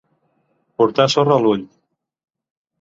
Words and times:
Portar 0.83 1.07
sorra 1.17 1.37
a 1.37 1.45
l'ull. 1.45 1.63